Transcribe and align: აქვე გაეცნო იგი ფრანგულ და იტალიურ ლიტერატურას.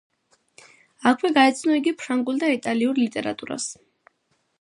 აქვე 1.09 1.29
გაეცნო 1.35 1.75
იგი 1.79 1.93
ფრანგულ 2.03 2.39
და 2.45 2.49
იტალიურ 2.57 3.03
ლიტერატურას. 3.03 3.69